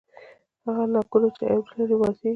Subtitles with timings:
[0.65, 2.29] هغه لاکونه چې عیب نه لري ماتېږي.